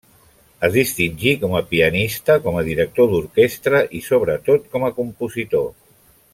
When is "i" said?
4.01-4.05